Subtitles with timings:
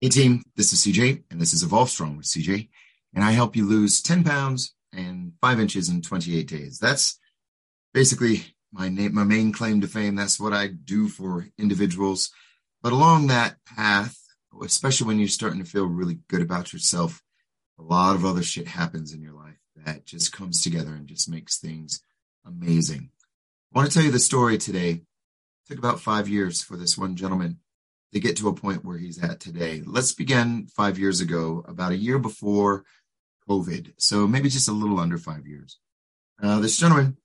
[0.00, 2.68] Hey team, this is CJ and this is Evolve Strong with CJ
[3.14, 6.78] and I help you lose 10 pounds and 5 inches in 28 days.
[6.78, 7.18] That's
[7.92, 10.14] basically my name, my main claim to fame.
[10.14, 12.30] That's what I do for individuals.
[12.80, 14.16] But along that path,
[14.62, 17.20] especially when you're starting to feel really good about yourself,
[17.76, 21.28] a lot of other shit happens in your life that just comes together and just
[21.28, 22.04] makes things
[22.46, 23.10] amazing.
[23.74, 24.90] I want to tell you the story today.
[24.90, 25.02] It
[25.66, 27.58] took about 5 years for this one gentleman
[28.12, 29.82] to get to a point where he's at today.
[29.84, 32.84] Let's begin five years ago, about a year before
[33.48, 33.92] COVID.
[33.98, 35.78] So maybe just a little under five years.
[36.42, 37.16] Uh, this gentleman,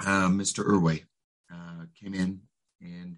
[0.00, 0.64] uh, Mr.
[0.64, 1.04] Erway,
[1.52, 2.40] uh, came in
[2.80, 3.16] and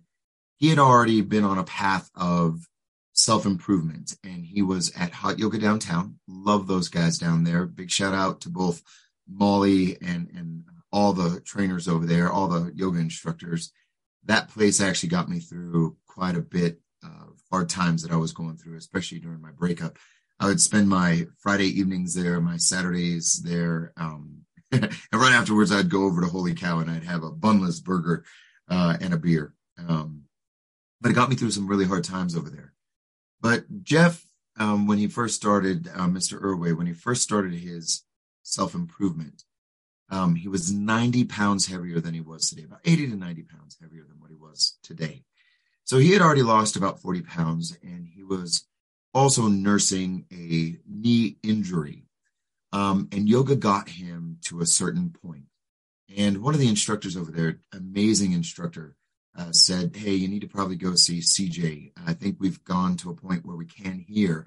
[0.56, 2.66] he had already been on a path of
[3.12, 6.18] self improvement and he was at Hot Yoga Downtown.
[6.29, 7.66] Love those guys down there.
[7.66, 8.82] Big shout out to both
[9.29, 13.73] Molly and, and all the trainers over there, all the yoga instructors.
[14.28, 18.32] That place actually got me through quite a bit of hard times that I was
[18.32, 19.98] going through, especially during my breakup.
[20.40, 23.93] I would spend my Friday evenings there, my Saturdays there.
[23.96, 27.80] Um, and right afterwards, I'd go over to Holy Cow and I'd have a bunless
[27.80, 28.24] burger
[28.68, 29.54] uh, and a beer.
[29.79, 30.24] Um,
[31.01, 32.74] but it got me through some really hard times over there.
[33.40, 34.26] But Jeff,
[34.59, 36.40] um, when he first started, uh, Mr.
[36.40, 38.04] Erway, when he first started his
[38.43, 39.45] self improvement,
[40.10, 43.76] um, he was 90 pounds heavier than he was today, about 80 to 90 pounds
[43.80, 45.23] heavier than what he was today.
[45.84, 48.66] So he had already lost about 40 pounds and he was
[49.15, 52.04] also nursing a knee injury.
[52.73, 55.45] Um, and yoga got him to a certain point.
[56.16, 58.96] And one of the instructors over there, amazing instructor,
[59.38, 61.93] uh, said, Hey, you need to probably go see CJ.
[62.06, 64.47] I think we've gone to a point where we can hear,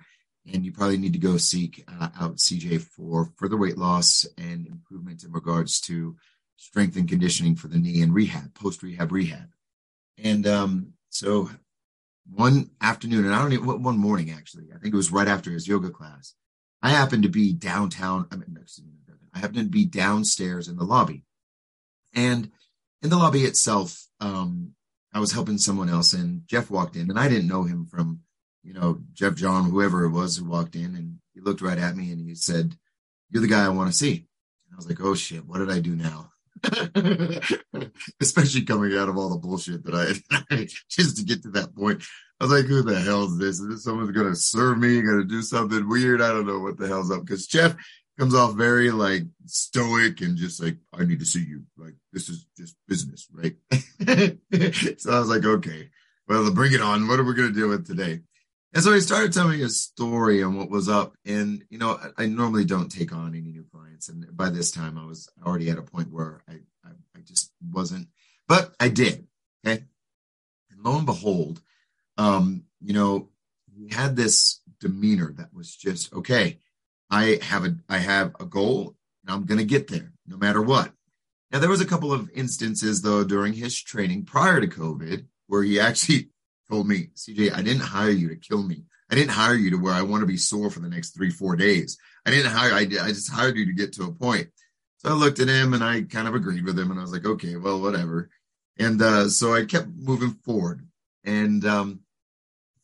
[0.52, 4.68] and you probably need to go seek uh, out CJ for further weight loss and
[4.68, 6.16] improvement in regards to
[6.58, 9.50] strength and conditioning for the knee and rehab, post rehab rehab.
[10.24, 11.50] And um, so
[12.30, 15.52] one afternoon, and I don't even one morning actually, I think it was right after
[15.52, 16.34] his yoga class.
[16.82, 18.28] I happened to be downtown.
[18.32, 18.58] I mean,
[19.34, 21.24] I happened to be downstairs in the lobby,
[22.14, 22.52] and
[23.02, 24.74] in the lobby itself, um,
[25.14, 28.22] I was helping someone else, and Jeff walked in, and I didn't know him from,
[28.64, 31.96] you know, Jeff John, whoever it was who walked in, and he looked right at
[31.96, 32.76] me and he said,
[33.30, 34.28] "You're the guy I want to see."
[34.68, 36.32] And I was like, "Oh shit, what did I do now?"
[38.22, 41.76] Especially coming out of all the bullshit that I had just to get to that
[41.76, 42.04] point.
[42.40, 43.60] I was like, who the hell is this?
[43.60, 46.22] Is this someone's gonna serve me, gonna do something weird?
[46.22, 47.22] I don't know what the hell's up.
[47.22, 47.76] Because Jeff
[48.20, 51.64] comes off very like stoic and just like, I need to see you.
[51.78, 53.56] Like, this is just business, right?
[55.00, 55.90] so I was like, okay,
[56.28, 57.08] well, bring it on.
[57.08, 58.22] What are we gonna deal with today?
[58.74, 61.16] And so he started telling me a story on what was up.
[61.26, 64.08] And, you know, I, I, normally don't take on any new clients.
[64.08, 66.54] And by this time, I was already at a point where I,
[66.86, 68.08] I, I just wasn't,
[68.48, 69.28] but I did.
[69.66, 69.84] Okay.
[70.72, 71.62] And lo and behold,
[72.18, 73.30] um, you know,
[73.76, 76.60] he had this demeanor that was just, okay,
[77.10, 80.62] I have a, I have a goal and I'm going to get there no matter
[80.62, 80.92] what.
[81.52, 85.64] Now, there was a couple of instances though during his training prior to COVID where
[85.64, 86.30] he actually
[86.72, 88.86] told me, CJ, I didn't hire you to kill me.
[89.10, 91.30] I didn't hire you to where I want to be sore for the next three,
[91.30, 91.98] four days.
[92.26, 94.48] I didn't hire, I, I just hired you to get to a point.
[95.00, 97.12] So I looked at him and I kind of agreed with him and I was
[97.12, 98.30] like, okay, well, whatever.
[98.80, 100.88] And uh, so I kept moving forward.
[101.26, 102.02] And um,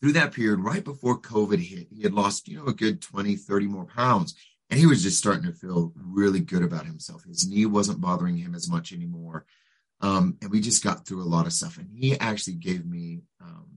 [0.02, 3.36] through that period, right before COVID hit, he had lost, you know, a good 20,
[3.36, 4.36] 30 more pounds.
[4.70, 7.24] And he was just starting to feel really good about himself.
[7.24, 9.46] His knee wasn't bothering him as much anymore.
[10.02, 11.78] Um, and we just got through a lot of stuff.
[11.78, 13.77] And he actually gave me um,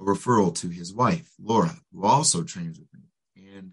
[0.00, 3.48] a referral to his wife, Laura, who also trains with me.
[3.54, 3.72] And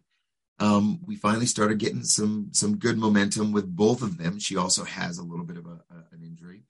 [0.59, 4.39] um, we finally started getting some some good momentum with both of them.
[4.39, 6.63] She also has a little bit of a, a, an injury.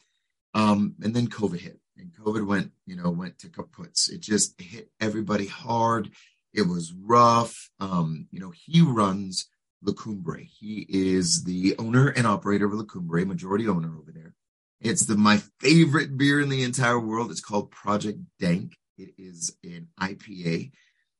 [0.53, 4.11] Um, and then COVID hit, and COVID went, you know, went to kaputs.
[4.11, 6.11] It just hit everybody hard.
[6.53, 7.69] It was rough.
[7.79, 9.49] Um, you know, he runs
[9.83, 10.41] La Cumbre.
[10.41, 14.33] He is the owner and operator of La Cumbre, majority owner over there.
[14.79, 17.31] It's the my favorite beer in the entire world.
[17.31, 18.75] It's called Project Dank.
[18.97, 20.71] It is an IPA.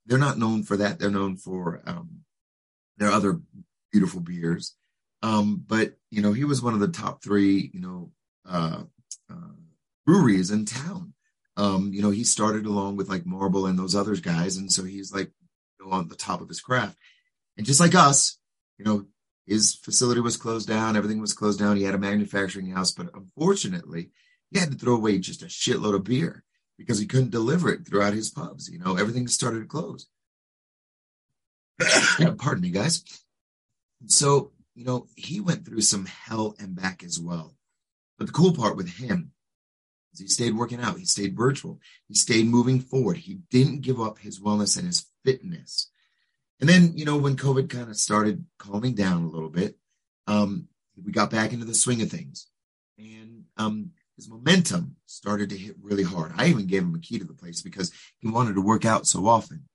[0.06, 1.00] They're not known for that.
[1.00, 2.21] They're known for um,
[2.97, 3.39] their other
[3.91, 4.75] beautiful beers.
[5.21, 8.12] Um, but you know, he was one of the top three, you know,
[8.47, 8.83] uh,
[9.31, 9.56] uh,
[10.06, 11.13] breweries in town.
[11.56, 14.83] Um, you know, he started along with like Marble and those other guys, and so
[14.83, 15.31] he's like
[15.80, 16.97] you know, on the top of his craft.
[17.57, 18.38] And just like us,
[18.77, 19.06] you know,
[19.47, 21.77] his facility was closed down, everything was closed down.
[21.77, 24.12] He had a manufacturing house, but unfortunately,
[24.51, 26.44] he had to throw away just a shitload of beer
[26.77, 28.69] because he couldn't deliver it throughout his pubs.
[28.69, 30.07] You know, everything started to close.
[32.38, 33.03] Pardon me, guys.
[34.06, 37.56] So, you know, he went through some hell and back as well.
[38.18, 39.31] But the cool part with him
[40.13, 40.97] is He stayed working out.
[40.97, 41.79] He stayed virtual.
[42.07, 43.18] He stayed moving forward.
[43.18, 45.89] He didn't give up his wellness and his fitness.
[46.59, 49.77] And then, you know, when COVID kind of started calming down a little bit,
[50.25, 50.68] um,
[51.03, 52.47] we got back into the swing of things.
[52.97, 56.34] And um, his momentum started to hit really hard.
[56.36, 59.08] I even gave him a key to the place because he wanted to work out
[59.08, 59.69] so often.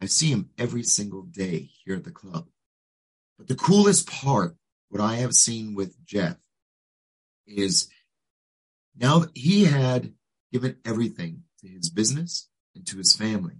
[0.00, 2.46] I see him every single day here at the club.
[3.38, 4.54] But the coolest part,
[4.90, 6.36] what I have seen with Jeff,
[7.46, 7.88] is
[8.94, 10.12] now he had
[10.52, 13.56] given everything to his business and to his family,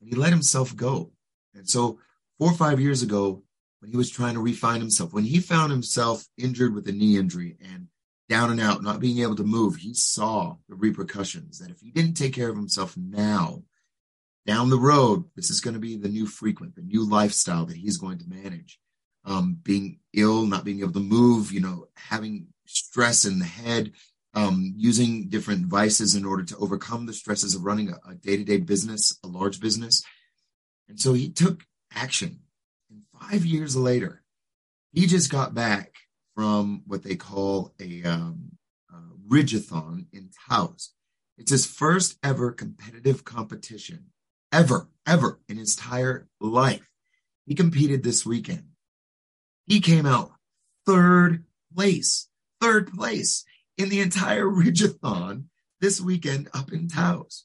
[0.00, 1.12] and he let himself go.
[1.54, 1.98] And so,
[2.38, 3.42] four or five years ago,
[3.80, 7.18] when he was trying to refine himself, when he found himself injured with a knee
[7.18, 7.83] injury and
[8.28, 11.90] down and out, not being able to move, he saw the repercussions that if he
[11.90, 13.62] didn't take care of himself now,
[14.46, 17.76] down the road, this is going to be the new frequent, the new lifestyle that
[17.76, 18.78] he's going to manage.
[19.26, 23.92] Um, being ill, not being able to move, you know, having stress in the head,
[24.34, 28.44] um, using different vices in order to overcome the stresses of running a day to
[28.44, 30.04] day business, a large business.
[30.88, 32.40] And so he took action.
[32.90, 34.22] And five years later,
[34.92, 35.94] he just got back
[36.34, 38.54] from what they call a um,
[39.28, 40.92] Ridgeathon in Taos.
[41.38, 44.06] It's his first ever competitive competition,
[44.52, 46.86] ever, ever in his entire life.
[47.46, 48.68] He competed this weekend.
[49.66, 50.32] He came out
[50.86, 51.44] third
[51.74, 52.28] place,
[52.60, 53.44] third place
[53.76, 55.46] in the entire Ridgeathon
[55.80, 57.44] this weekend up in Taos.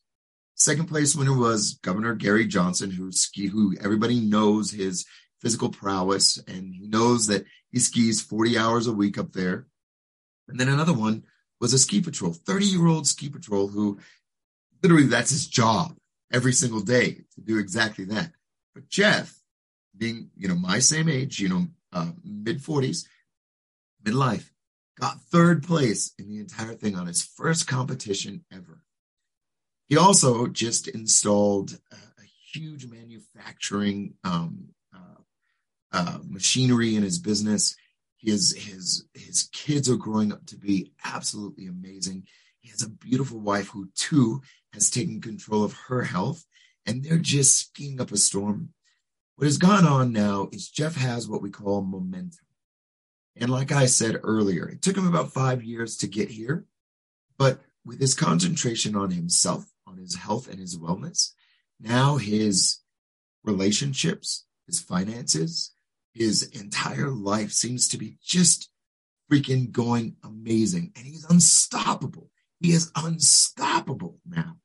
[0.56, 5.06] Second place winner was Governor Gary Johnson, who ski, who everybody knows his
[5.42, 9.68] physical prowess, and he knows that he skis 40 hours a week up there.
[10.48, 11.24] And then another one
[11.60, 14.00] was a ski patrol, 30 year old ski patrol who
[14.81, 15.95] literally that's his job
[16.31, 18.31] every single day to do exactly that.
[18.74, 19.39] But Jeff,
[19.98, 23.06] being, you know, my same age, you know, uh, mid 40s,
[24.04, 24.50] midlife,
[25.00, 28.83] got third place in the entire thing on his first competition ever.
[29.88, 31.95] He also just installed a,
[32.51, 34.69] huge manufacturing um,
[35.92, 37.76] uh, machinery in his business.
[38.18, 42.28] His his his kids are growing up to be absolutely amazing.
[42.60, 44.42] He has a beautiful wife who too
[44.74, 46.46] has taken control of her health,
[46.86, 48.74] and they're just skiing up a storm.
[49.36, 52.46] What has gone on now is Jeff has what we call momentum.
[53.38, 56.66] And like I said earlier, it took him about five years to get here,
[57.38, 61.32] but with his concentration on himself, on his health and his wellness.
[61.80, 62.80] Now his
[63.46, 65.72] relationships, his finances,
[66.19, 68.69] his entire life seems to be just
[69.31, 70.92] freaking going amazing.
[70.98, 72.30] And he's unstoppable.
[72.60, 74.57] He is unstoppable now.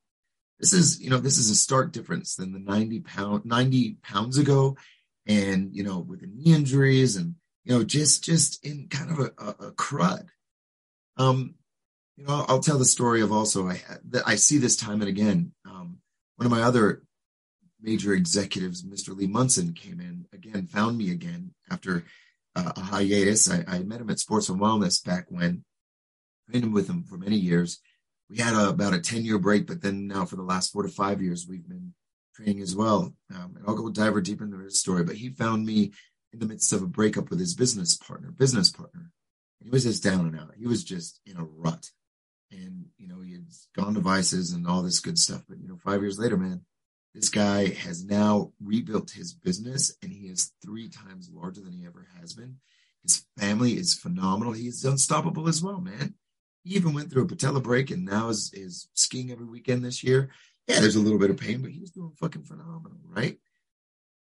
[0.58, 4.36] This is, you know, this is a stark difference than the 90 pound, 90 pounds
[4.36, 4.76] ago.
[5.26, 9.18] And, you know, with the knee injuries and, you know, just, just in kind of
[9.20, 10.26] a, a, a crud.
[11.16, 11.54] Um,
[12.16, 13.80] you know, I'll tell the story of also I
[14.10, 15.52] that I see this time and again.
[15.64, 15.98] Um,
[16.36, 17.02] one of my other
[17.84, 19.16] major executives, Mr.
[19.16, 22.04] Lee Munson, came in again, found me again after
[22.56, 23.50] uh, a hiatus.
[23.50, 25.64] I, I, met him at Sports and Wellness back when,
[26.50, 27.80] trained with him for many years.
[28.30, 30.82] We had a, about a ten year break, but then now for the last four
[30.82, 31.94] to five years, we've been
[32.34, 33.14] training as well.
[33.34, 35.04] Um, and I'll go dive deeper into his story.
[35.04, 35.92] But he found me
[36.32, 39.10] in the midst of a breakup with his business partner, business partner.
[39.60, 40.50] He was just down and out.
[40.56, 41.90] He was just in a rut
[42.50, 45.68] and you know he had gone to vices and all this good stuff but you
[45.68, 46.60] know five years later man
[47.14, 51.86] this guy has now rebuilt his business and he is three times larger than he
[51.86, 52.56] ever has been.
[53.02, 54.52] His family is phenomenal.
[54.52, 56.14] He's unstoppable as well man.
[56.64, 60.02] He even went through a patella break and now is, is skiing every weekend this
[60.02, 60.30] year.
[60.66, 63.38] Yeah there's a little bit of pain but he's doing fucking phenomenal right?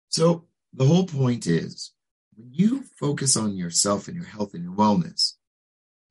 [0.08, 1.92] So the whole point is
[2.36, 5.34] when you focus on yourself and your health and your wellness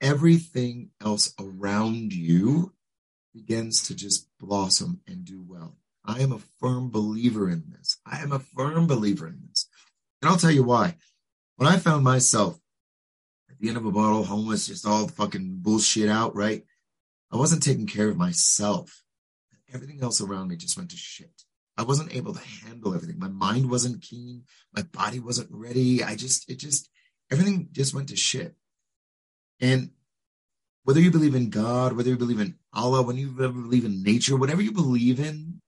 [0.02, 2.74] everything else around you
[3.34, 5.78] begins to just blossom and do well.
[6.06, 7.98] I am a firm believer in this.
[8.06, 9.68] I am a firm believer in this.
[10.22, 10.96] And I'll tell you why.
[11.56, 12.60] When I found myself
[13.50, 16.64] at the end of a bottle, homeless, just all fucking bullshit out, right?
[17.32, 19.04] I wasn't taking care of myself.
[19.74, 21.44] Everything else around me just went to shit.
[21.78, 23.18] I wasn't able to handle everything.
[23.18, 24.44] My mind wasn't keen.
[24.76, 26.04] My body wasn't ready.
[26.04, 26.90] I just, it just,
[27.32, 28.56] everything just went to shit.
[29.60, 29.92] And
[30.84, 34.36] whether you believe in God, whether you believe in Allah, when you believe in nature,
[34.36, 35.62] whatever you believe in,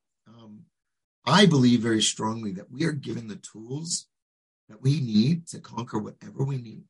[1.25, 4.07] I believe very strongly that we are given the tools
[4.69, 6.83] that we need to conquer whatever we need.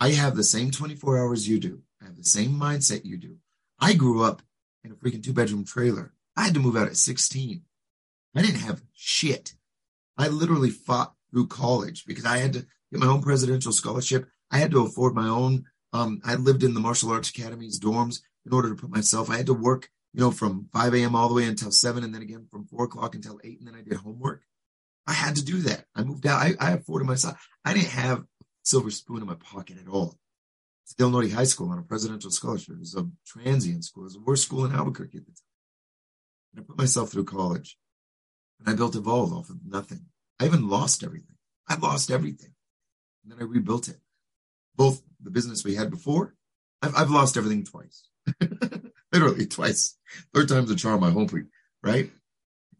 [0.00, 1.82] I have the same 24 hours you do.
[2.02, 3.36] I have the same mindset you do.
[3.80, 4.42] I grew up
[4.82, 6.12] in a freaking two bedroom trailer.
[6.36, 7.62] I had to move out at 16.
[8.36, 9.54] I didn't have shit.
[10.18, 14.26] I literally fought through college because I had to get my own presidential scholarship.
[14.50, 15.64] I had to afford my own
[15.94, 18.20] um, I lived in the martial arts academy's dorms.
[18.44, 19.30] in order to put myself.
[19.30, 21.16] I had to work, you know, from 5 a.m.
[21.16, 23.74] all the way until 7, and then again from 4 o'clock until 8, and then
[23.74, 24.42] I did homework.
[25.06, 25.84] I had to do that.
[25.94, 26.40] I moved out.
[26.40, 27.36] I, I afforded myself.
[27.64, 28.26] I didn't have a
[28.62, 30.16] silver spoon in my pocket at all.
[30.84, 32.74] Still Norte High School on a presidential scholarship.
[32.74, 34.04] It was a transient school.
[34.04, 36.54] It was the worst school in Albuquerque at the time.
[36.54, 37.76] And I put myself through college.
[38.60, 40.06] And I built Evolve off of nothing.
[40.38, 41.36] I even lost everything.
[41.68, 42.54] I lost everything.
[43.22, 43.98] And then I rebuilt it.
[44.76, 46.34] Both the business we had before,
[46.82, 48.08] I've, I've lost everything twice.
[49.12, 49.96] Literally twice.
[50.32, 51.42] Third time's a charm, I hope we,
[51.82, 52.10] right?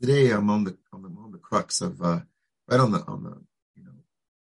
[0.00, 2.20] Today I'm on the, on the, on the crux of, uh,
[2.68, 3.36] right on the, on the,
[3.76, 3.92] you know,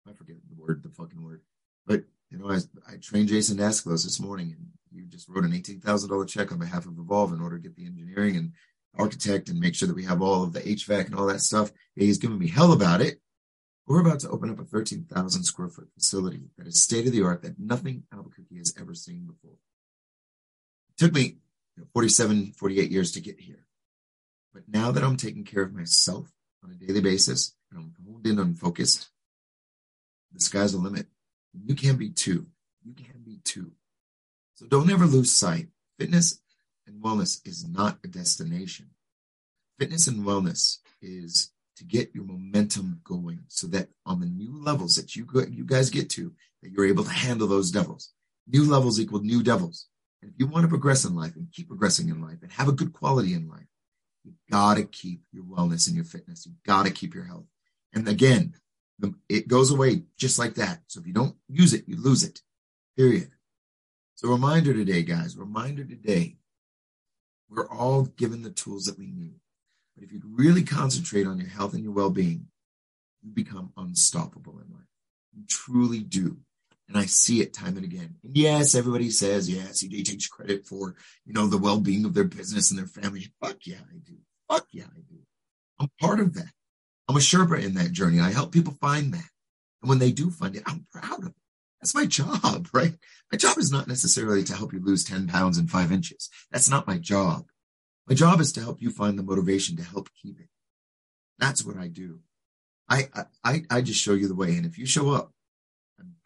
[0.09, 1.43] I forget the word, the fucking word,
[1.87, 5.53] but you know, I, I trained Jason Dasklos this morning and you just wrote an
[5.53, 8.53] $18,000 check on behalf of Evolve in order to get the engineering and
[8.99, 11.71] architect and make sure that we have all of the HVAC and all that stuff.
[11.95, 13.21] He's giving me hell about it.
[13.87, 17.23] We're about to open up a 13,000 square foot facility that is state of the
[17.23, 19.59] art that nothing Albuquerque has ever seen before.
[20.91, 21.37] It took me
[21.93, 23.67] 47, 48 years to get here.
[24.53, 26.33] But now that I'm taking care of myself
[26.65, 29.09] on a daily basis and I'm honed in and focused,
[30.33, 31.07] the sky's the limit.
[31.53, 32.47] You can be too.
[32.85, 33.73] You can be too.
[34.55, 35.69] So don't ever lose sight.
[35.99, 36.41] Fitness
[36.87, 38.91] and wellness is not a destination.
[39.79, 44.97] Fitness and wellness is to get your momentum going so that on the new levels
[44.97, 48.13] that you, you guys get to, that you're able to handle those devils.
[48.47, 49.89] New levels equal new devils.
[50.23, 52.69] And if you want to progress in life and keep progressing in life and have
[52.69, 53.67] a good quality in life,
[54.25, 56.47] you gotta keep your wellness and your fitness.
[56.47, 57.47] You gotta keep your health.
[57.93, 58.55] And again,
[59.29, 60.81] it goes away just like that.
[60.89, 62.43] So if you don't use it, you lose it.
[62.97, 63.31] Period.
[64.15, 66.37] So reminder today, guys, reminder today
[67.49, 69.41] we're all given the tools that we need.
[69.95, 72.49] But if you really concentrate on your health and your well being,
[73.23, 74.89] you become unstoppable in life.
[75.35, 76.39] You truly do.
[76.89, 78.17] And I see it time and again.
[78.23, 82.15] And yes, everybody says, yeah, CJ takes credit for, you know, the well being of
[82.15, 83.27] their business and their family.
[83.43, 84.17] Fuck yeah, I do.
[84.49, 85.19] Fuck yeah, I do.
[85.81, 86.51] I'm part of that.
[87.09, 88.21] I'm a Sherpa in that journey.
[88.21, 89.29] I help people find that.
[89.83, 91.35] And when they do find it, I'm proud of it.
[91.81, 92.95] That's my job, right?
[93.31, 96.31] My job is not necessarily to help you lose 10 pounds in five inches.
[96.51, 97.47] That's not my job.
[98.09, 100.49] My job is to help you find the motivation to help keep it.
[101.39, 102.21] That's what I do.
[102.89, 103.09] I,
[103.45, 104.57] I, I just show you the way.
[104.57, 105.33] And if you show up,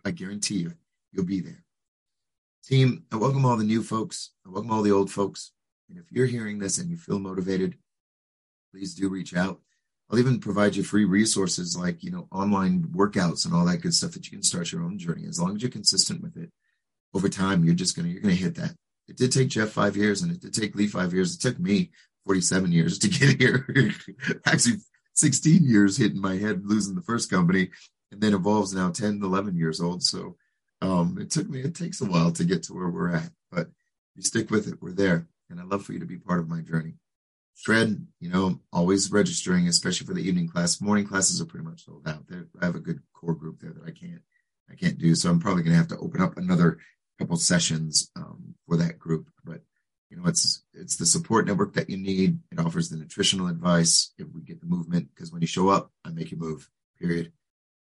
[0.04, 0.73] I guarantee you,
[1.12, 1.64] you'll be there.
[2.64, 4.30] Team, I welcome all the new folks.
[4.47, 5.52] I welcome all the old folks.
[5.88, 7.76] And if you're hearing this and you feel motivated,
[8.73, 9.61] please do reach out.
[10.11, 13.95] I'll even provide you free resources like, you know, online workouts and all that good
[13.95, 15.26] stuff that you can start your own journey.
[15.26, 16.50] As long as you're consistent with it
[17.14, 18.75] over time, you're just going to, you're going to hit that.
[19.09, 21.35] It did take Jeff five years and it did take Lee five years.
[21.35, 21.90] It took me
[22.26, 23.66] 47 years to get here.
[24.47, 24.76] Actually,
[25.14, 27.71] 16 years hitting my head, losing the first company
[28.12, 30.02] and then Evolve's now 10, 11 years old.
[30.02, 30.37] So,
[30.83, 33.69] um, it took me, it takes a while to get to where we're at, but
[34.17, 34.81] you stick with it.
[34.81, 35.29] We're there.
[35.49, 36.95] And I'd love for you to be part of my journey.
[37.55, 40.81] Shred, you know, always registering, especially for the evening class.
[40.81, 42.26] Morning classes are pretty much sold out.
[42.29, 44.23] There, I have a good core group there that I can't,
[44.71, 45.14] I can't do.
[45.14, 46.79] So I'm probably going to have to open up another
[47.19, 49.29] couple sessions um, for that group.
[49.45, 49.61] But
[50.09, 52.38] you know, it's it's the support network that you need.
[52.50, 55.09] It offers the nutritional advice if we get the movement.
[55.14, 56.69] Because when you show up, I make you move.
[56.99, 57.33] Period.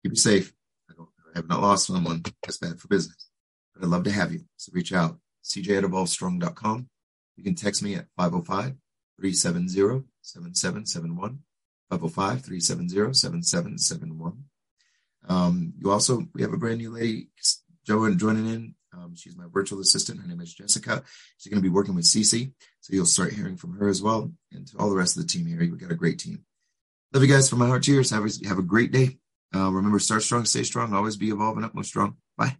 [0.02, 0.52] Keep you safe.
[0.90, 3.30] I, don't, I have not lost someone that's bad for business.
[3.74, 4.40] But I'd love to have you.
[4.56, 5.18] So reach out.
[5.44, 6.88] CJ at evolvestrong.com.
[7.36, 8.76] You can text me at 505
[9.16, 11.38] 370 7771.
[11.90, 14.44] 505 370 7771.
[15.28, 17.28] Um, you also, we have a brand new lady,
[17.86, 18.74] Joan, joining in.
[18.92, 20.20] Um, she's my virtual assistant.
[20.20, 21.02] Her name is Jessica.
[21.38, 22.52] She's going to be working with Cece.
[22.80, 24.32] So you'll start hearing from her as well.
[24.52, 26.44] And to all the rest of the team here, we've got a great team.
[27.12, 27.82] Love you guys from my heart.
[27.82, 28.10] Cheers.
[28.10, 29.18] Have a, have a great day.
[29.54, 32.16] Uh, remember, start strong, stay strong, always be evolving up, move strong.
[32.36, 32.56] Bye.